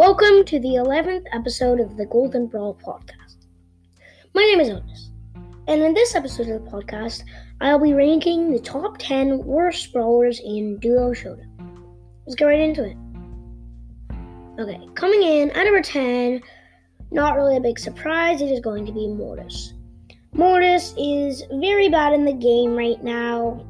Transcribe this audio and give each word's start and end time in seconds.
Welcome 0.00 0.46
to 0.46 0.58
the 0.58 0.76
11th 0.76 1.26
episode 1.30 1.78
of 1.78 1.98
the 1.98 2.06
Golden 2.06 2.46
Brawl 2.46 2.74
podcast. 2.82 3.36
My 4.34 4.40
name 4.40 4.58
is 4.58 4.70
Otis, 4.70 5.10
and 5.68 5.82
in 5.82 5.92
this 5.92 6.14
episode 6.14 6.48
of 6.48 6.64
the 6.64 6.70
podcast, 6.70 7.22
I'll 7.60 7.78
be 7.78 7.92
ranking 7.92 8.50
the 8.50 8.60
top 8.60 8.96
10 8.96 9.44
worst 9.44 9.92
brawlers 9.92 10.40
in 10.42 10.78
Duo 10.78 11.12
Showdown. 11.12 11.86
Let's 12.24 12.34
get 12.34 12.46
right 12.46 12.60
into 12.60 12.82
it. 12.82 12.96
Okay, 14.58 14.80
coming 14.94 15.22
in 15.22 15.50
at 15.50 15.64
number 15.64 15.82
10, 15.82 16.40
not 17.10 17.36
really 17.36 17.58
a 17.58 17.60
big 17.60 17.78
surprise, 17.78 18.40
it 18.40 18.50
is 18.50 18.60
going 18.60 18.86
to 18.86 18.92
be 18.92 19.06
Mortis. 19.06 19.74
Mortis 20.32 20.94
is 20.96 21.44
very 21.52 21.90
bad 21.90 22.14
in 22.14 22.24
the 22.24 22.32
game 22.32 22.74
right 22.74 23.04
now. 23.04 23.66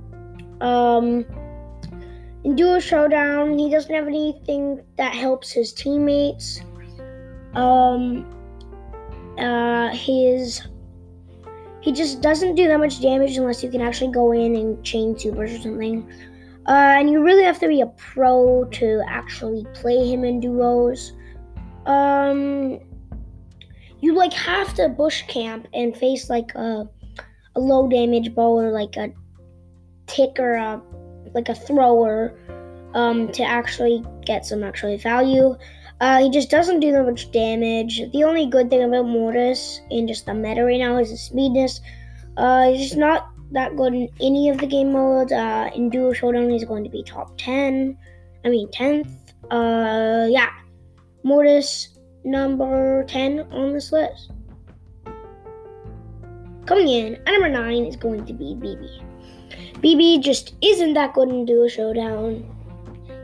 Um, 0.60 1.24
in 2.45 2.57
Duo 2.57 2.79
Showdown, 2.79 3.59
he 3.59 3.70
doesn't 3.70 3.95
have 3.95 4.06
anything 4.06 4.83
that 4.96 5.15
helps 5.15 5.51
his 5.51 5.73
teammates. 5.73 6.60
Um, 7.55 8.27
uh, 9.38 9.91
his 9.91 10.62
he 11.80 11.92
just 11.92 12.20
doesn't 12.20 12.56
do 12.56 12.68
that 12.68 12.79
much 12.79 13.01
damage 13.01 13.37
unless 13.38 13.62
you 13.62 13.70
can 13.70 13.80
actually 13.80 14.12
go 14.12 14.32
in 14.32 14.55
and 14.55 14.82
chain 14.84 15.18
supers 15.18 15.52
or 15.52 15.59
something. 15.60 16.10
Uh, 16.68 16.96
and 16.98 17.10
you 17.10 17.23
really 17.23 17.42
have 17.42 17.59
to 17.59 17.68
be 17.68 17.80
a 17.80 17.87
pro 17.87 18.65
to 18.66 19.02
actually 19.09 19.66
play 19.73 20.07
him 20.07 20.24
in 20.24 20.41
duos. 20.41 21.15
Um, 21.87 22.79
you 24.01 24.15
like 24.15 24.32
have 24.34 24.74
to 24.74 24.88
bush 24.91 25.23
camp 25.27 25.68
and 25.73 25.96
face 25.96 26.29
like 26.29 26.54
a, 26.54 26.88
a 27.57 27.60
low 27.60 27.88
damage 27.88 28.34
brawler 28.34 28.70
like 28.70 28.96
a 28.96 29.10
tick 30.07 30.38
or 30.38 30.54
a 30.54 30.82
like 31.34 31.48
a 31.48 31.55
thrower 31.55 32.34
um, 32.95 33.29
to 33.33 33.43
actually 33.43 34.05
get 34.25 34.45
some 34.45 34.62
actual 34.62 34.97
value. 34.98 35.57
Uh, 36.01 36.18
he 36.23 36.30
just 36.30 36.51
doesn't 36.51 36.80
do 36.80 36.93
that 36.93 37.04
much 37.04 37.30
damage. 37.30 38.01
The 38.13 38.24
only 38.24 38.46
good 38.46 38.71
thing 38.71 38.82
about 38.82 39.07
Mortis 39.07 39.80
in 39.91 40.09
just 40.09 40.27
the 40.27 40.35
meta 40.35 40.65
right 40.65 40.79
now 40.79 40.99
is 40.99 41.10
his 41.10 41.21
speedness. 41.21 41.80
Uh, 42.37 42.71
he's 42.71 42.88
just 42.88 42.96
not 42.96 43.30
that 43.52 43.77
good 43.77 43.93
in 43.93 44.09
any 44.21 44.49
of 44.49 44.59
the 44.59 44.66
game 44.66 44.93
modes. 44.93 45.32
Uh, 45.32 45.69
in 45.74 45.91
Duo 45.91 46.13
Showdown, 46.13 46.49
he's 46.49 46.65
going 46.65 46.85
to 46.85 46.91
be 46.91 47.02
top 47.02 47.37
10. 47.37 47.97
I 48.45 48.49
mean, 48.49 48.69
10th. 48.69 49.10
Uh, 49.51 50.26
yeah. 50.30 50.51
Mortis, 51.23 51.99
number 52.24 53.04
10 53.04 53.41
on 53.52 53.74
this 53.74 53.93
list. 53.93 54.30
Coming 56.71 56.88
in 56.88 57.15
at 57.26 57.32
number 57.32 57.49
9 57.49 57.85
is 57.87 57.96
going 57.96 58.24
to 58.26 58.32
be 58.32 58.54
Bibi. 58.54 59.02
Bibi 59.80 60.18
just 60.21 60.54
isn't 60.63 60.95
that 60.95 61.15
good 61.15 61.29
in 61.29 61.45
Duo 61.45 61.66
Showdown. 61.66 62.49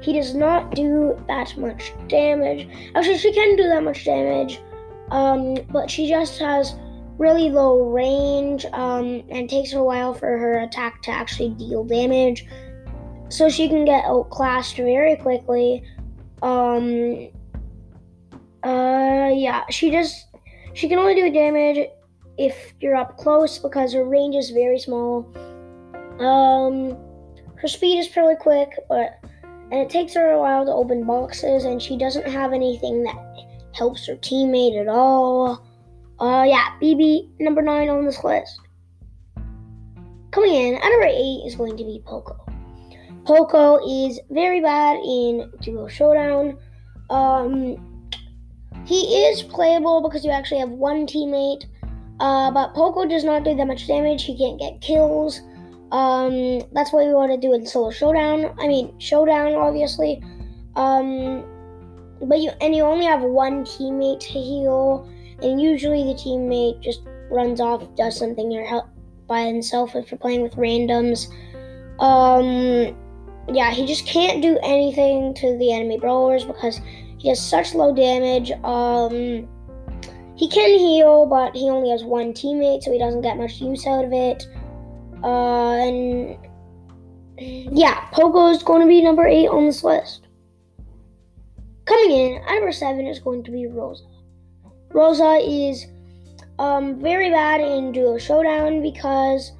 He 0.02 0.12
does 0.14 0.34
not 0.34 0.74
do 0.74 1.16
that 1.28 1.56
much 1.56 1.92
damage. 2.08 2.68
Actually, 2.96 3.18
she 3.18 3.32
can 3.32 3.54
do 3.54 3.62
that 3.68 3.84
much 3.84 4.04
damage, 4.04 4.60
um, 5.12 5.58
but 5.70 5.88
she 5.88 6.08
just 6.08 6.40
has 6.40 6.74
really 7.18 7.48
low 7.48 7.88
range 7.88 8.64
um, 8.72 9.22
and 9.28 9.48
takes 9.48 9.74
a 9.74 9.80
while 9.80 10.12
for 10.12 10.26
her 10.26 10.58
attack 10.58 11.00
to 11.02 11.12
actually 11.12 11.50
deal 11.50 11.84
damage. 11.84 12.48
So 13.28 13.48
she 13.48 13.68
can 13.68 13.84
get 13.84 14.06
outclassed 14.06 14.74
very 14.74 15.14
quickly. 15.14 15.84
Um, 16.42 17.28
uh, 18.64 19.30
yeah, 19.32 19.62
she 19.70 19.92
just 19.92 20.26
she 20.74 20.88
can 20.88 20.98
only 20.98 21.14
do 21.14 21.30
damage 21.30 21.88
if 22.38 22.74
you're 22.80 22.96
up 22.96 23.16
close 23.16 23.58
because 23.58 23.92
her 23.92 24.04
range 24.04 24.34
is 24.34 24.50
very 24.50 24.78
small. 24.78 25.26
Um, 26.20 26.96
her 27.56 27.68
speed 27.68 27.98
is 27.98 28.08
pretty 28.08 28.36
quick, 28.40 28.70
but 28.88 29.18
and 29.70 29.80
it 29.80 29.90
takes 29.90 30.14
her 30.14 30.30
a 30.30 30.38
while 30.38 30.64
to 30.64 30.72
open 30.72 31.04
boxes, 31.04 31.64
and 31.64 31.82
she 31.82 31.96
doesn't 31.96 32.28
have 32.28 32.52
anything 32.52 33.02
that 33.02 33.16
helps 33.72 34.06
her 34.06 34.14
teammate 34.16 34.80
at 34.80 34.88
all. 34.88 35.66
Uh, 36.20 36.44
yeah, 36.46 36.78
Bibi 36.80 37.28
number 37.40 37.62
nine 37.62 37.88
on 37.88 38.04
this 38.04 38.22
list. 38.22 38.60
Coming 40.30 40.54
in 40.54 40.74
at 40.76 40.88
number 40.88 41.06
eight 41.06 41.42
is 41.46 41.56
going 41.56 41.76
to 41.76 41.84
be 41.84 42.02
Poco. 42.04 42.36
Poco 43.24 43.78
is 44.06 44.20
very 44.30 44.60
bad 44.60 44.98
in 45.04 45.50
Duo 45.60 45.88
Showdown. 45.88 46.56
Um, 47.10 48.10
he 48.86 49.24
is 49.24 49.42
playable 49.42 50.00
because 50.00 50.24
you 50.24 50.30
actually 50.30 50.60
have 50.60 50.70
one 50.70 51.06
teammate, 51.06 51.64
uh, 52.20 52.50
but 52.50 52.74
Poco 52.74 53.06
does 53.06 53.24
not 53.24 53.44
do 53.44 53.54
that 53.54 53.66
much 53.66 53.86
damage. 53.86 54.24
He 54.24 54.36
can't 54.38 54.58
get 54.58 54.80
kills. 54.80 55.40
Um, 55.92 56.60
that's 56.72 56.92
what 56.92 57.06
we 57.06 57.12
want 57.12 57.32
to 57.32 57.38
do 57.38 57.54
in 57.54 57.66
solo 57.66 57.90
showdown. 57.90 58.54
I 58.58 58.66
mean, 58.66 58.98
showdown, 58.98 59.54
obviously. 59.54 60.22
Um, 60.74 61.44
but 62.22 62.40
you 62.40 62.50
and 62.60 62.74
you 62.74 62.82
only 62.82 63.04
have 63.04 63.22
one 63.22 63.64
teammate 63.64 64.20
to 64.20 64.26
heal, 64.26 65.08
and 65.42 65.60
usually 65.60 66.02
the 66.04 66.14
teammate 66.14 66.82
just 66.82 67.02
runs 67.30 67.60
off, 67.60 67.82
does 67.96 68.18
something 68.18 68.52
or 68.56 68.64
help 68.64 68.86
by 69.26 69.42
himself 69.42 69.94
if 69.94 70.10
you're 70.10 70.18
playing 70.18 70.42
with 70.42 70.54
randoms. 70.54 71.28
Um, 71.98 72.96
yeah, 73.52 73.70
he 73.70 73.86
just 73.86 74.06
can't 74.06 74.42
do 74.42 74.58
anything 74.62 75.34
to 75.34 75.56
the 75.58 75.72
enemy 75.72 75.98
brawlers 75.98 76.44
because 76.44 76.80
he 77.18 77.28
has 77.28 77.40
such 77.40 77.74
low 77.74 77.94
damage. 77.94 78.50
Um, 78.64 79.48
he 80.36 80.48
can 80.48 80.78
heal, 80.78 81.26
but 81.26 81.56
he 81.56 81.70
only 81.70 81.90
has 81.90 82.04
one 82.04 82.32
teammate, 82.32 82.82
so 82.82 82.92
he 82.92 82.98
doesn't 82.98 83.22
get 83.22 83.38
much 83.38 83.60
use 83.60 83.86
out 83.86 84.04
of 84.04 84.12
it. 84.12 84.46
Uh, 85.24 85.72
and 85.72 86.38
yeah, 87.38 88.06
Poco 88.12 88.48
is 88.50 88.62
going 88.62 88.82
to 88.82 88.86
be 88.86 89.02
number 89.02 89.26
eight 89.26 89.48
on 89.48 89.66
this 89.66 89.82
list. 89.82 90.26
Coming 91.86 92.10
in 92.10 92.42
at 92.42 92.54
number 92.54 92.72
seven 92.72 93.06
is 93.06 93.18
going 93.18 93.44
to 93.44 93.50
be 93.50 93.66
Rosa. 93.66 94.04
Rosa 94.90 95.38
is 95.42 95.86
um, 96.58 97.00
very 97.00 97.30
bad 97.30 97.60
in 97.60 97.92
Duo 97.92 98.18
Showdown 98.18 98.82
because 98.82 99.52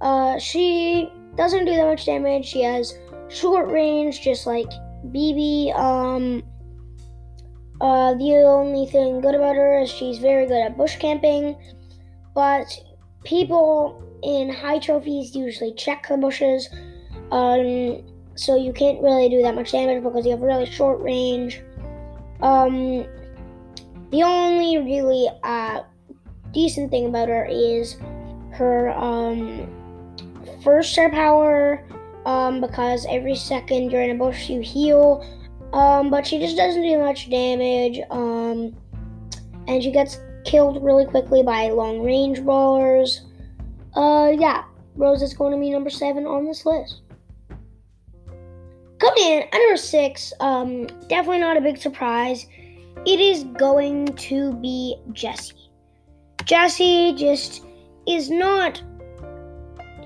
uh, 0.00 0.38
she 0.38 1.12
doesn't 1.36 1.64
do 1.64 1.74
that 1.76 1.84
much 1.84 2.06
damage. 2.06 2.46
She 2.46 2.62
has 2.62 2.98
short 3.28 3.68
range, 3.70 4.20
just 4.20 4.46
like 4.46 4.70
Bibi. 5.12 5.72
Um, 5.76 6.42
uh, 7.80 8.14
the 8.14 8.34
only 8.44 8.86
thing 8.86 9.20
good 9.20 9.34
about 9.34 9.54
her 9.54 9.80
is 9.80 9.90
she's 9.90 10.18
very 10.18 10.46
good 10.46 10.60
at 10.60 10.76
bush 10.76 10.96
camping, 10.96 11.56
but 12.34 12.66
people 13.24 14.02
in 14.22 14.52
high 14.52 14.78
trophies 14.78 15.34
usually 15.34 15.72
check 15.74 16.06
the 16.08 16.16
bushes, 16.16 16.68
um, 17.30 18.02
so 18.34 18.56
you 18.56 18.72
can't 18.72 19.00
really 19.02 19.28
do 19.28 19.42
that 19.42 19.54
much 19.54 19.72
damage 19.72 20.02
because 20.02 20.24
you 20.24 20.32
have 20.32 20.40
really 20.40 20.66
short 20.66 21.00
range. 21.00 21.62
Um, 22.40 23.06
the 24.10 24.22
only 24.22 24.78
really 24.78 25.28
uh, 25.42 25.82
decent 26.52 26.90
thing 26.90 27.06
about 27.06 27.28
her 27.28 27.44
is 27.44 27.96
her 28.52 28.90
um, 28.90 29.68
first 30.64 30.92
star 30.92 31.10
power, 31.10 31.86
um, 32.26 32.60
because 32.60 33.06
every 33.08 33.36
second 33.36 33.90
you're 33.90 34.02
in 34.02 34.10
a 34.10 34.18
bush 34.18 34.48
you 34.48 34.60
heal, 34.60 35.24
um, 35.72 36.10
but 36.10 36.26
she 36.26 36.38
just 36.38 36.56
doesn't 36.56 36.82
do 36.82 36.98
much 36.98 37.30
damage, 37.30 38.00
um, 38.10 38.76
and 39.66 39.82
she 39.82 39.90
gets 39.90 40.18
killed 40.44 40.82
really 40.82 41.04
quickly 41.04 41.42
by 41.42 41.68
long 41.68 42.02
range 42.02 42.42
brawlers. 42.42 43.26
Uh, 43.94 44.32
yeah, 44.38 44.64
Rosa 44.96 45.24
is 45.24 45.34
going 45.34 45.52
to 45.52 45.58
be 45.58 45.70
number 45.70 45.90
seven 45.90 46.26
on 46.26 46.44
this 46.44 46.64
list. 46.64 47.02
Coming 48.98 49.24
in 49.24 49.42
at 49.42 49.52
number 49.52 49.76
six, 49.76 50.32
um, 50.40 50.86
definitely 51.08 51.38
not 51.38 51.56
a 51.56 51.60
big 51.60 51.76
surprise. 51.76 52.46
It 53.06 53.20
is 53.20 53.44
going 53.44 54.06
to 54.06 54.54
be 54.54 54.96
Jessie. 55.12 55.70
Jessie 56.44 57.14
just 57.14 57.64
is 58.08 58.30
not. 58.30 58.82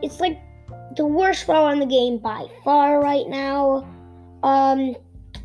It's 0.02 0.20
like 0.20 0.38
the 0.96 1.06
worst 1.06 1.46
brawler 1.46 1.72
in 1.72 1.78
the 1.78 1.86
game 1.86 2.18
by 2.18 2.46
far 2.64 3.00
right 3.00 3.26
now. 3.28 3.88
Um, 4.42 4.96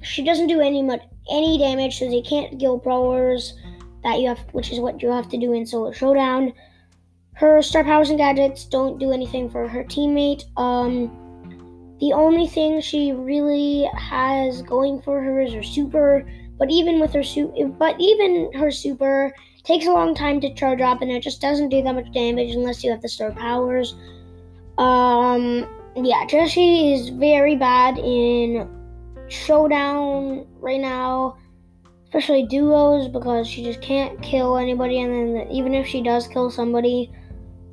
she 0.01 0.23
doesn't 0.23 0.47
do 0.47 0.61
any 0.61 0.81
much 0.81 1.01
any 1.29 1.57
damage, 1.57 1.99
so 1.99 2.09
they 2.09 2.21
can't 2.21 2.59
kill 2.59 2.77
brawlers 2.77 3.53
that 4.03 4.19
you 4.19 4.29
have, 4.29 4.39
which 4.53 4.71
is 4.71 4.79
what 4.79 5.01
you 5.01 5.09
have 5.09 5.29
to 5.29 5.37
do 5.37 5.53
in 5.53 5.65
solo 5.65 5.91
showdown. 5.91 6.53
Her 7.33 7.61
star 7.61 7.83
powers 7.83 8.09
and 8.09 8.17
gadgets 8.17 8.65
don't 8.65 8.99
do 8.99 9.11
anything 9.11 9.49
for 9.49 9.67
her 9.67 9.83
teammate. 9.83 10.43
Um, 10.57 11.95
the 11.99 12.13
only 12.13 12.47
thing 12.47 12.81
she 12.81 13.11
really 13.11 13.89
has 13.95 14.61
going 14.61 15.01
for 15.01 15.21
her 15.21 15.41
is 15.41 15.53
her 15.53 15.63
super. 15.63 16.27
But 16.57 16.71
even 16.71 16.99
with 16.99 17.13
her 17.13 17.23
super, 17.23 17.67
but 17.67 17.95
even 17.99 18.51
her 18.53 18.71
super 18.71 19.33
takes 19.63 19.85
a 19.85 19.91
long 19.91 20.15
time 20.15 20.41
to 20.41 20.53
charge 20.53 20.81
up, 20.81 21.01
and 21.01 21.11
it 21.11 21.21
just 21.21 21.41
doesn't 21.41 21.69
do 21.69 21.83
that 21.83 21.93
much 21.93 22.11
damage 22.11 22.55
unless 22.55 22.83
you 22.83 22.89
have 22.89 23.01
the 23.01 23.09
star 23.09 23.31
powers. 23.31 23.95
Um, 24.77 25.67
yeah, 25.95 26.25
Jessie 26.25 26.93
is 26.93 27.09
very 27.09 27.55
bad 27.55 27.97
in 27.97 28.67
showdown 29.29 30.47
right 30.59 30.79
now, 30.79 31.37
especially 32.05 32.45
duos 32.45 33.07
because 33.07 33.47
she 33.47 33.63
just 33.63 33.81
can't 33.81 34.21
kill 34.21 34.57
anybody, 34.57 35.01
and 35.01 35.35
then 35.35 35.47
even 35.51 35.73
if 35.73 35.87
she 35.87 36.01
does 36.01 36.27
kill 36.27 36.49
somebody, 36.49 37.11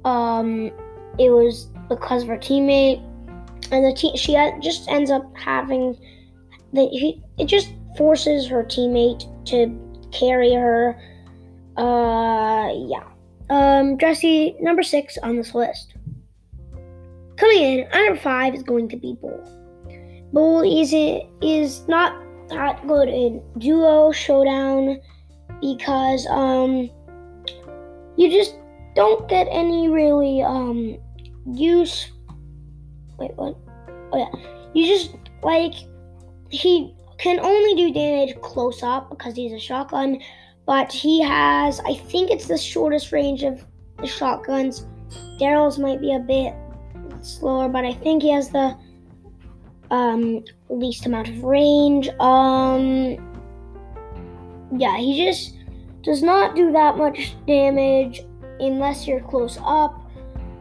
um, 0.04 0.70
it 1.18 1.30
was 1.30 1.68
because 1.88 2.22
of 2.22 2.28
her 2.28 2.38
teammate, 2.38 3.02
and 3.70 3.84
the 3.84 3.94
team 3.94 4.16
she 4.16 4.32
just 4.60 4.88
ends 4.88 5.10
up 5.10 5.24
having 5.36 5.96
the 6.72 7.20
it 7.38 7.46
just 7.46 7.72
forces 7.96 8.46
her 8.48 8.64
teammate 8.64 9.28
to 9.46 9.78
carry 10.12 10.52
her. 10.52 11.00
Uh, 11.76 12.72
yeah. 12.72 13.04
Um, 13.50 13.98
Jessie, 13.98 14.56
number 14.60 14.82
six 14.82 15.18
on 15.18 15.36
this 15.36 15.54
list. 15.54 15.94
Coming 17.36 17.62
in, 17.62 17.80
at 17.80 17.94
number 17.94 18.20
five 18.20 18.54
is 18.54 18.62
going 18.62 18.88
to 18.88 18.96
be 18.96 19.16
Bull. 19.20 19.63
Bull 20.34 20.62
is 20.62 20.92
is 21.40 21.86
not 21.86 22.20
that 22.48 22.84
good 22.88 23.08
in 23.08 23.40
duo 23.58 24.10
showdown 24.10 25.00
because 25.60 26.26
um 26.28 26.90
you 28.16 28.28
just 28.30 28.56
don't 28.96 29.28
get 29.28 29.46
any 29.48 29.88
really 29.88 30.42
um 30.42 30.98
use 31.52 32.10
wait 33.16 33.30
what? 33.36 33.56
Oh 34.12 34.18
yeah. 34.18 34.50
You 34.74 34.86
just 34.88 35.14
like 35.44 35.74
he 36.50 36.92
can 37.18 37.38
only 37.38 37.76
do 37.76 37.94
damage 37.94 38.34
close 38.40 38.82
up 38.82 39.10
because 39.10 39.36
he's 39.36 39.52
a 39.52 39.58
shotgun 39.60 40.20
but 40.66 40.90
he 40.92 41.22
has 41.22 41.78
i 41.86 41.94
think 41.94 42.32
it's 42.32 42.48
the 42.48 42.58
shortest 42.58 43.12
range 43.12 43.44
of 43.44 43.64
the 44.00 44.06
shotguns. 44.06 44.84
Daryl's 45.40 45.78
might 45.78 46.00
be 46.00 46.12
a 46.12 46.18
bit 46.18 46.54
slower 47.22 47.68
but 47.68 47.84
i 47.84 47.94
think 47.94 48.22
he 48.22 48.30
has 48.30 48.50
the 48.50 48.76
um 49.94 50.44
least 50.68 51.06
amount 51.06 51.28
of 51.28 51.44
range 51.44 52.08
um 52.20 53.16
yeah 54.76 54.96
he 54.96 55.24
just 55.24 55.54
does 56.04 56.22
not 56.22 56.54
do 56.54 56.70
that 56.72 56.96
much 56.96 57.34
damage 57.46 58.22
unless 58.60 59.06
you're 59.06 59.20
close 59.20 59.58
up. 59.62 60.00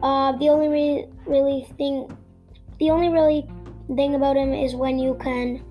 Uh, 0.02 0.32
the 0.38 0.48
only 0.48 0.68
re- 0.68 1.06
really 1.26 1.66
thing, 1.76 2.10
the 2.78 2.90
only 2.90 3.08
really 3.08 3.46
thing 3.94 4.14
about 4.14 4.36
him 4.36 4.52
is 4.52 4.74
when 4.74 4.98
you 4.98 5.16
can 5.20 5.62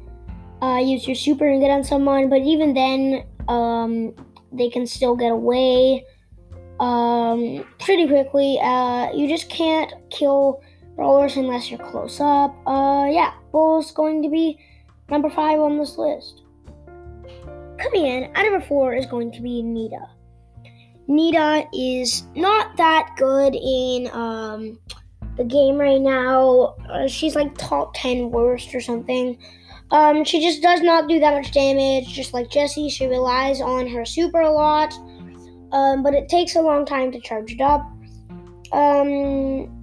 uh, 0.62 0.78
use 0.78 1.08
your 1.08 1.16
super 1.16 1.48
and 1.48 1.60
get 1.60 1.72
on 1.72 1.84
someone. 1.84 2.30
But 2.30 2.42
even 2.42 2.74
then, 2.74 3.26
um, 3.48 4.14
they 4.52 4.70
can 4.70 4.86
still 4.86 5.16
get 5.16 5.32
away 5.32 6.06
um, 6.80 7.66
pretty 7.80 8.08
quickly. 8.08 8.60
Uh, 8.62 9.12
you 9.14 9.28
just 9.28 9.50
can't 9.50 9.92
kill 10.10 10.62
brawlers 10.96 11.36
unless 11.38 11.70
you're 11.70 11.80
close 11.80 12.20
up. 12.20 12.56
Uh, 12.68 13.08
yeah, 13.10 13.34
Bull's 13.52 13.92
going 13.92 14.22
to 14.24 14.30
be 14.30 14.60
number 15.10 15.30
five 15.30 15.60
on 15.60 15.78
this 15.78 15.98
list. 15.98 16.42
Coming 17.80 18.06
in 18.06 18.24
at 18.36 18.44
number 18.44 18.62
four 18.62 18.94
is 18.94 19.06
going 19.06 19.32
to 19.32 19.42
be 19.42 19.62
Nita. 19.62 20.08
Nita 21.08 21.68
is 21.74 22.24
not 22.36 22.78
that 22.78 23.10
good 23.18 23.56
in 23.56 24.10
um, 24.14 24.80
the 25.38 25.44
game 25.44 25.78
right 25.78 26.00
now. 26.00 26.76
Uh, 26.90 27.08
she's 27.08 27.36
like 27.36 27.58
top 27.58 27.94
10 27.96 28.32
worst 28.32 28.74
or 28.74 28.82
something. 28.82 29.38
Um, 29.92 30.24
she 30.24 30.42
just 30.42 30.62
does 30.62 30.82
not 30.82 31.08
do 31.08 31.20
that 31.20 31.34
much 31.34 31.52
damage, 31.52 32.08
just 32.08 32.34
like 32.34 32.50
Jessie. 32.50 32.90
She 32.90 33.06
relies 33.06 33.62
on 33.62 33.88
her 33.88 34.06
super 34.06 34.42
a 34.42 34.52
lot, 34.52 34.94
um, 35.72 36.02
but 36.02 36.14
it 36.14 36.30
takes 36.30 36.56
a 36.56 36.62
long 36.62 36.86
time 36.86 37.12
to 37.12 37.20
charge 37.20 37.52
it 37.52 37.62
up. 37.62 37.82
Um, 38.72 39.83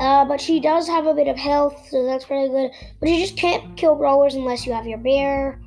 uh, 0.00 0.24
but 0.24 0.40
she 0.40 0.60
does 0.60 0.88
have 0.88 1.06
a 1.06 1.14
bit 1.14 1.28
of 1.28 1.36
health, 1.36 1.86
so 1.88 2.04
that's 2.04 2.24
pretty 2.24 2.48
good. 2.48 2.70
But 3.00 3.08
you 3.08 3.18
just 3.18 3.36
can't 3.36 3.76
kill 3.76 3.94
brawlers 3.94 4.34
unless 4.34 4.66
you 4.66 4.72
have 4.72 4.86
your 4.86 4.98
bear. 4.98 5.60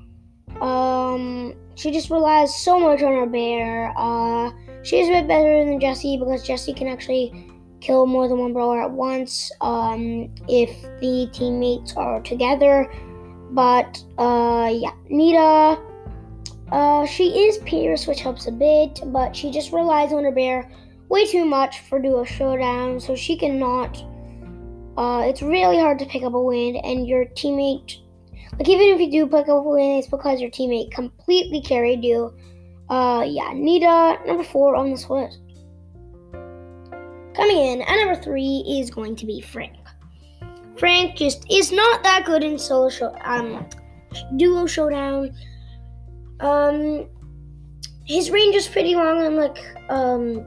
Um, 0.61 1.53
she 1.75 1.91
just 1.91 2.09
relies 2.09 2.55
so 2.55 2.79
much 2.79 3.01
on 3.03 3.13
her 3.13 3.25
bear. 3.25 3.93
Uh, 3.95 4.51
she's 4.83 5.07
a 5.07 5.11
bit 5.11 5.27
better 5.27 5.63
than 5.63 5.79
Jessie 5.79 6.17
because 6.17 6.43
Jessie 6.43 6.73
can 6.73 6.87
actually 6.87 7.51
kill 7.79 8.05
more 8.05 8.27
than 8.27 8.39
one 8.39 8.53
brawler 8.53 8.81
at 8.81 8.91
once 8.91 9.51
um, 9.61 10.33
if 10.47 10.81
the 10.99 11.29
teammates 11.31 11.95
are 11.95 12.21
together. 12.21 12.91
But 13.51 14.03
uh, 14.17 14.69
yeah, 14.73 14.91
Nita, 15.09 15.79
uh, 16.71 17.05
she 17.05 17.47
is 17.47 17.59
Pierce, 17.59 18.07
which 18.07 18.19
helps 18.19 18.47
a 18.47 18.51
bit, 18.51 18.99
but 19.05 19.35
she 19.35 19.51
just 19.51 19.71
relies 19.71 20.11
on 20.11 20.25
her 20.25 20.31
bear 20.31 20.69
way 21.09 21.25
too 21.25 21.45
much 21.45 21.79
for 21.81 21.99
duo 21.99 22.23
showdown, 22.23 22.99
so 22.99 23.15
she 23.15 23.37
cannot. 23.37 24.03
Uh, 24.97 25.21
it's 25.25 25.41
really 25.41 25.77
hard 25.77 25.99
to 25.99 26.05
pick 26.05 26.23
up 26.23 26.33
a 26.33 26.41
win, 26.41 26.75
and 26.77 27.07
your 27.07 27.25
teammate 27.25 28.01
like 28.59 28.69
even 28.69 28.87
if 28.87 28.99
you 28.99 29.11
do 29.11 29.27
pick 29.27 29.47
up 29.47 29.49
a 29.49 29.61
win, 29.61 29.97
it's 29.97 30.07
because 30.07 30.41
your 30.41 30.49
teammate 30.49 30.91
completely 30.91 31.61
carried 31.61 32.03
you. 32.03 32.33
Uh, 32.89 33.23
yeah, 33.27 33.51
Nita 33.53 34.17
number 34.25 34.43
four 34.43 34.75
on 34.75 34.89
this 34.89 35.09
list. 35.09 35.39
Coming 37.35 37.57
in 37.57 37.81
at 37.83 37.97
number 37.97 38.19
three 38.19 38.63
is 38.67 38.89
going 38.89 39.15
to 39.17 39.25
be 39.25 39.41
Frank. 39.41 39.75
Frank 40.75 41.15
just 41.15 41.45
is 41.51 41.71
not 41.71 42.03
that 42.03 42.25
good 42.25 42.43
in 42.43 42.57
solo 42.57 42.89
show, 42.89 43.15
um, 43.23 43.67
duo 44.37 44.65
showdown. 44.65 45.35
Um, 46.39 47.07
his 48.05 48.31
range 48.31 48.55
is 48.55 48.67
pretty 48.67 48.95
long 48.95 49.23
and 49.23 49.35
like 49.35 49.59
um, 49.89 50.43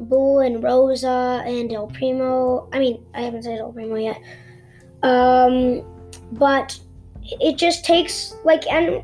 Bull 0.00 0.40
and 0.40 0.62
Rosa 0.62 1.42
and 1.46 1.72
El 1.72 1.88
Primo. 1.88 2.68
I 2.72 2.78
mean, 2.78 3.04
I 3.14 3.22
haven't 3.22 3.42
said 3.42 3.58
El 3.58 3.72
Primo 3.72 3.96
yet. 3.96 4.20
Um, 5.02 5.82
but 6.32 6.78
it 7.22 7.56
just 7.56 7.84
takes 7.84 8.34
like 8.44 8.66
and 8.66 9.02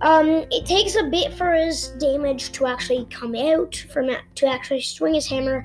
um, 0.00 0.44
it 0.50 0.66
takes 0.66 0.96
a 0.96 1.04
bit 1.04 1.32
for 1.32 1.54
his 1.54 1.88
damage 1.98 2.52
to 2.52 2.66
actually 2.66 3.06
come 3.10 3.34
out, 3.34 3.74
from 3.90 4.10
to 4.34 4.46
actually 4.46 4.82
swing 4.82 5.14
his 5.14 5.26
hammer 5.26 5.64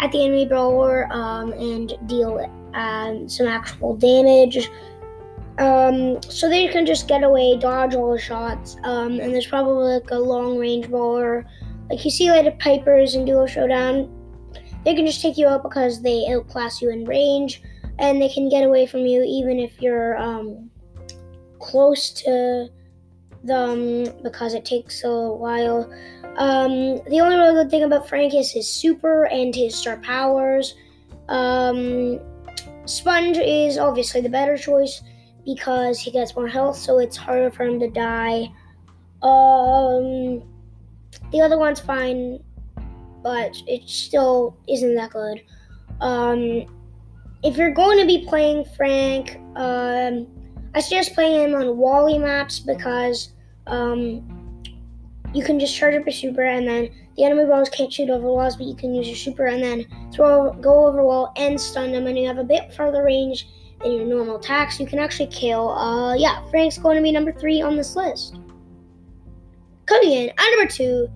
at 0.00 0.12
the 0.12 0.24
enemy 0.24 0.44
brawler 0.44 1.10
um, 1.10 1.52
and 1.52 1.94
deal 2.06 2.38
um, 2.74 3.28
some 3.28 3.46
actual 3.46 3.96
damage. 3.96 4.70
Um, 5.58 6.22
so 6.22 6.48
they 6.48 6.68
can 6.68 6.86
just 6.86 7.08
get 7.08 7.24
away, 7.24 7.56
dodge 7.56 7.94
all 7.94 8.12
the 8.12 8.18
shots, 8.18 8.76
um, 8.84 9.18
and 9.20 9.32
there's 9.32 9.46
probably 9.46 9.94
like 9.94 10.10
a 10.10 10.18
long 10.18 10.58
range 10.58 10.88
brawler. 10.90 11.46
Like 11.90 12.04
you 12.04 12.10
see, 12.10 12.30
like 12.30 12.44
the 12.44 12.52
Pipers 12.52 13.14
in 13.14 13.24
Duo 13.24 13.46
Showdown, 13.46 14.10
they 14.84 14.94
can 14.94 15.06
just 15.06 15.22
take 15.22 15.38
you 15.38 15.46
out 15.46 15.62
because 15.62 16.02
they 16.02 16.26
outclass 16.30 16.82
you 16.82 16.90
in 16.90 17.04
range, 17.04 17.62
and 17.98 18.20
they 18.20 18.28
can 18.28 18.48
get 18.48 18.64
away 18.64 18.86
from 18.86 19.00
you 19.00 19.22
even 19.22 19.58
if 19.58 19.80
you're 19.80 20.16
um, 20.18 20.70
close 21.58 22.10
to 22.10 22.68
them 23.44 24.04
because 24.22 24.54
it 24.54 24.64
takes 24.64 25.04
a 25.04 25.32
while. 25.32 25.92
Um, 26.36 27.00
the 27.08 27.20
only 27.20 27.36
really 27.36 27.54
good 27.54 27.70
thing 27.70 27.82
about 27.82 28.08
Frank 28.08 28.34
is 28.34 28.52
his 28.52 28.68
super 28.68 29.24
and 29.26 29.54
his 29.54 29.74
star 29.74 29.96
powers. 29.98 30.74
Um, 31.28 32.20
Sponge 32.84 33.38
is 33.38 33.76
obviously 33.76 34.20
the 34.20 34.28
better 34.28 34.56
choice 34.56 35.02
because 35.44 35.98
he 35.98 36.10
gets 36.10 36.36
more 36.36 36.48
health, 36.48 36.76
so 36.76 36.98
it's 36.98 37.16
harder 37.16 37.50
for 37.50 37.64
him 37.64 37.80
to 37.80 37.90
die. 37.90 38.52
Um, 39.22 40.42
the 41.32 41.40
other 41.40 41.58
one's 41.58 41.80
fine, 41.80 42.42
but 43.22 43.56
it 43.66 43.88
still 43.88 44.56
isn't 44.68 44.94
that 44.94 45.10
good. 45.10 45.42
Um, 46.00 46.66
if 47.42 47.56
you're 47.56 47.72
going 47.72 47.98
to 47.98 48.06
be 48.06 48.26
playing 48.26 48.64
Frank, 48.76 49.36
um, 49.56 50.26
I 50.74 50.80
suggest 50.80 51.14
playing 51.14 51.50
him 51.50 51.54
on 51.54 51.76
Wally 51.76 52.18
maps 52.18 52.58
because 52.58 53.32
um, 53.66 54.62
you 55.34 55.44
can 55.44 55.60
just 55.60 55.76
charge 55.76 55.94
up 55.94 56.04
your 56.04 56.12
super 56.12 56.42
and 56.42 56.66
then 56.66 56.90
the 57.16 57.24
enemy 57.24 57.44
brawlers 57.44 57.68
can't 57.68 57.92
shoot 57.92 58.10
over 58.10 58.28
walls, 58.28 58.56
but 58.56 58.66
you 58.66 58.76
can 58.76 58.94
use 58.94 59.08
your 59.08 59.16
super 59.16 59.46
and 59.46 59.62
then 59.62 59.86
throw 60.14 60.52
go 60.52 60.86
over 60.86 61.02
wall 61.02 61.32
and 61.36 61.60
stun 61.60 61.90
them, 61.90 62.06
and 62.06 62.16
you 62.16 62.26
have 62.26 62.38
a 62.38 62.44
bit 62.44 62.72
farther 62.72 63.02
range 63.02 63.48
than 63.82 63.92
your 63.92 64.04
normal 64.04 64.36
attacks. 64.36 64.78
You 64.78 64.86
can 64.86 65.00
actually 65.00 65.26
kill. 65.26 65.70
Uh, 65.70 66.14
yeah, 66.14 66.48
Frank's 66.50 66.78
going 66.78 66.96
to 66.96 67.02
be 67.02 67.10
number 67.10 67.32
three 67.32 67.60
on 67.60 67.76
this 67.76 67.96
list. 67.96 68.36
Coming 69.88 70.12
in 70.12 70.28
at 70.28 70.50
number 70.50 70.70
two, 70.70 71.08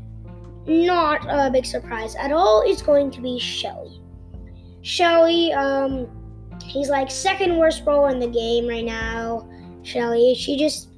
not 0.67 1.27
a 1.29 1.51
big 1.51 1.67
surprise 1.67 2.15
at 2.17 2.33
all, 2.33 2.63
is 2.63 2.81
going 2.81 3.11
to 3.11 3.21
be 3.21 3.39
Shelly. 3.39 4.01
Shelly, 4.81 5.53
um, 5.53 6.09
he's 6.65 6.89
like 6.89 7.11
second 7.11 7.59
worst 7.59 7.85
brawler 7.85 8.09
in 8.09 8.19
the 8.19 8.27
game 8.27 8.67
right 8.67 8.85
now. 8.85 9.47
Shelly. 9.83 10.35
She 10.35 10.57
just 10.57 10.89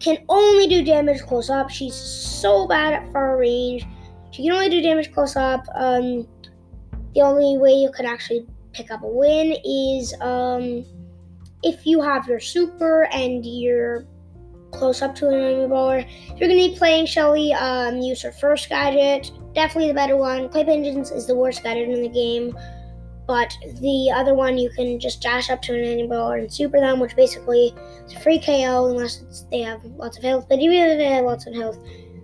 can 0.00 0.18
only 0.30 0.68
do 0.68 0.82
damage 0.82 1.20
close 1.22 1.50
up. 1.50 1.68
She's 1.68 1.94
so 1.94 2.66
bad 2.66 2.94
at 2.94 3.12
far 3.12 3.36
range. 3.36 3.84
She 4.30 4.44
can 4.44 4.52
only 4.52 4.70
do 4.70 4.80
damage 4.80 5.12
close 5.12 5.36
up. 5.36 5.66
Um, 5.74 6.26
the 7.14 7.20
only 7.20 7.58
way 7.58 7.72
you 7.72 7.90
could 7.90 8.06
actually 8.06 8.46
pick 8.72 8.90
up 8.90 9.02
a 9.02 9.06
win 9.06 9.54
is 9.64 10.14
um, 10.20 10.84
if 11.62 11.84
you 11.84 12.00
have 12.00 12.26
your 12.26 12.40
super 12.40 13.06
and 13.12 13.44
you're 13.44 14.06
close 14.70 15.02
up 15.02 15.14
to 15.16 15.28
an 15.28 15.34
enemy 15.34 15.66
brawler. 15.66 15.98
If 15.98 16.38
you're 16.38 16.48
going 16.48 16.60
to 16.60 16.70
be 16.70 16.76
playing 16.76 17.06
Shelly, 17.06 17.52
um, 17.52 17.98
use 17.98 18.22
her 18.22 18.32
first 18.32 18.68
gadget. 18.68 19.30
Definitely 19.54 19.88
the 19.88 19.94
better 19.94 20.16
one. 20.16 20.48
Clay 20.48 20.64
Pigeons 20.64 21.10
is 21.10 21.26
the 21.26 21.34
worst 21.34 21.62
gadget 21.62 21.88
in 21.88 22.02
the 22.02 22.08
game. 22.08 22.56
But 23.26 23.52
the 23.80 24.10
other 24.10 24.34
one, 24.34 24.56
you 24.56 24.70
can 24.70 24.98
just 24.98 25.20
dash 25.20 25.50
up 25.50 25.60
to 25.62 25.74
an 25.74 25.84
enemy 25.84 26.06
brawler 26.08 26.38
and 26.38 26.52
super 26.52 26.80
them, 26.80 26.98
which 26.98 27.14
basically 27.14 27.74
is 28.06 28.14
a 28.14 28.20
free 28.20 28.38
KO 28.38 28.86
unless 28.86 29.44
they 29.50 29.60
have 29.60 29.84
lots 29.84 30.16
of 30.16 30.24
health. 30.24 30.46
But 30.48 30.60
even 30.60 30.76
if 30.78 30.98
they 30.98 31.04
have 31.04 31.26
lots 31.26 31.46
of 31.46 31.54
health, 31.54 31.78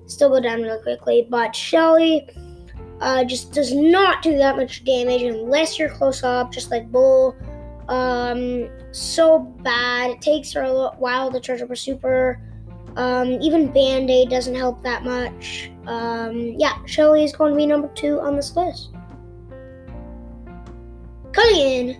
still 0.06 0.30
go 0.30 0.40
down 0.40 0.62
really 0.62 0.82
quickly. 0.82 1.26
But 1.28 1.54
Shelly 1.54 2.26
uh, 3.00 3.22
just 3.24 3.52
does 3.52 3.74
not 3.74 4.22
do 4.22 4.38
that 4.38 4.56
much 4.56 4.84
damage 4.84 5.20
unless 5.22 5.78
you're 5.78 5.90
close 5.90 6.22
up, 6.22 6.50
just 6.50 6.70
like 6.70 6.90
Bull. 6.90 7.36
Um, 7.88 8.68
so 8.92 9.40
bad. 9.40 10.10
It 10.10 10.20
takes 10.20 10.52
her 10.52 10.62
a 10.62 10.90
while 10.96 11.30
to 11.30 11.40
charge 11.40 11.62
up 11.62 11.68
her 11.68 11.76
super. 11.76 12.40
Um, 12.96 13.32
even 13.42 13.72
Band 13.72 14.08
Aid 14.10 14.30
doesn't 14.30 14.54
help 14.54 14.82
that 14.82 15.04
much. 15.04 15.70
Um, 15.86 16.54
yeah, 16.56 16.84
Shelly 16.86 17.24
is 17.24 17.34
going 17.34 17.52
to 17.52 17.56
be 17.56 17.66
number 17.66 17.88
two 17.88 18.20
on 18.20 18.36
this 18.36 18.56
list. 18.56 18.90
Coming 21.32 21.56
in 21.56 21.90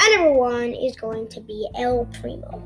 at 0.00 0.16
number 0.16 0.32
one 0.32 0.72
is 0.74 0.94
going 0.96 1.28
to 1.28 1.40
be 1.40 1.68
El 1.74 2.04
Primo. 2.20 2.62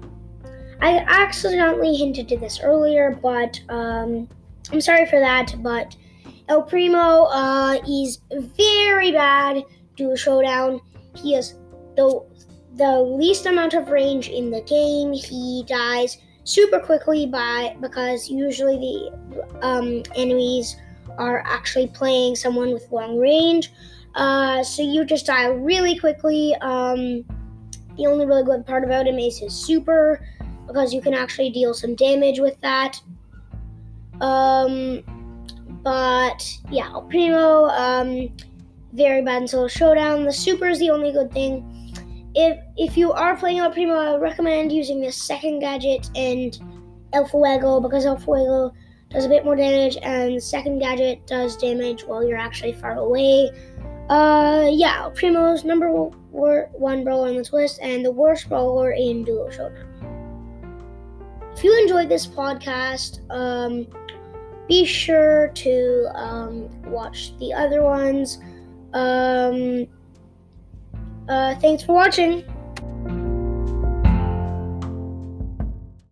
I 0.81 0.99
accidentally 0.99 1.95
hinted 1.95 2.29
to 2.31 2.37
this 2.37 2.61
earlier, 2.61 3.17
but 3.23 3.61
um, 3.69 4.29
I'm 4.73 4.81
sorry 4.81 5.07
for 5.07 5.21
that. 5.21 5.55
But 5.59 5.95
El 6.49 6.63
Primo 6.63 7.27
uh, 7.27 7.79
is 7.89 8.21
very 8.31 9.13
bad 9.13 9.63
Duo 9.97 10.17
Showdown. 10.17 10.81
He 11.15 11.35
has 11.35 11.55
the 11.97 12.25
the 12.77 13.01
least 13.01 13.47
amount 13.47 13.75
of 13.75 13.89
range 13.89 14.29
in 14.29 14.51
the 14.51 14.63
game. 14.63 15.13
He 15.13 15.65
dies 15.67 16.19
super 16.45 16.81
quickly 16.81 17.27
by 17.27 17.77
because 17.81 18.29
usually 18.29 18.77
the 18.77 19.59
um, 19.61 20.03
enemies 20.15 20.77
are 21.19 21.43
actually 21.47 21.89
playing 21.89 22.37
someone 22.37 22.73
with 22.73 22.91
long 22.91 23.19
range. 23.19 23.73
Uh, 24.15 24.63
so 24.63 24.83
you 24.83 25.05
just 25.05 25.27
die 25.27 25.47
really 25.47 25.99
quickly. 25.99 26.55
Um, 26.61 27.25
the 27.97 28.07
only 28.07 28.25
really 28.25 28.45
good 28.45 28.67
part 28.67 28.85
about 28.85 29.07
him 29.07 29.19
is 29.19 29.39
his 29.39 29.55
super 29.55 30.27
because 30.67 30.95
you 30.95 31.03
can 31.03 31.13
actually 31.13 31.51
deal 31.51 31.75
some 31.75 31.95
damage 31.95 32.39
with 32.39 32.59
that. 32.61 33.01
Um, 34.21 35.03
but 35.83 36.59
yeah, 36.71 36.91
Primo, 37.09 37.67
um, 37.67 38.35
very 38.93 39.23
bad 39.23 39.43
in 39.43 39.49
solo 39.49 39.69
showdown. 39.69 40.25
The 40.25 40.33
super 40.33 40.69
is 40.69 40.79
the 40.79 40.91
only 40.91 41.13
good 41.13 41.33
thing 41.33 41.82
if 42.35 42.59
if 42.77 42.97
you 42.97 43.13
are 43.13 43.37
playing 43.37 43.59
El 43.59 43.71
Primo, 43.71 43.95
I 43.95 44.17
recommend 44.17 44.73
using 44.73 45.01
the 45.01 45.13
second 45.13 45.61
gadget 45.61 46.11
and 46.15 46.59
El 47.13 47.27
Fuego 47.27 47.81
because 47.81 48.07
El 48.07 48.19
Fuego 48.19 48.73
does 49.11 49.27
a 49.27 49.29
bit 49.29 49.45
more 49.45 49.57
damage 49.57 49.99
and 50.03 50.37
the 50.37 50.41
second 50.41 50.79
gadget 50.79 51.27
does 51.27 51.57
damage 51.57 52.05
while 52.05 52.27
you're 52.27 52.39
actually 52.39 52.73
far 52.73 52.99
away. 52.99 53.51
Uh, 54.09 54.69
yeah, 54.71 55.03
El 55.03 55.11
Primo's 55.11 55.65
number 55.65 55.91
one 55.91 57.05
brawler 57.05 57.29
on 57.29 57.37
this 57.37 57.53
list 57.53 57.79
and 57.83 58.05
the 58.05 58.11
worst 58.11 58.49
brawler 58.49 58.93
in 58.93 59.25
Duo 59.25 59.51
Showdown. 59.51 59.89
If 61.55 61.63
you 61.63 61.79
enjoyed 61.83 62.09
this 62.09 62.27
podcast, 62.27 63.21
um, 63.31 63.87
be 64.69 64.85
sure 64.87 65.49
to 65.55 66.09
um, 66.15 66.69
watch 66.91 67.37
the 67.39 67.53
other 67.53 67.83
ones. 67.83 68.39
Um, 68.95 69.87
uh, 71.29 71.55
thanks 71.57 71.83
for 71.83 71.93
watching. 71.95 72.45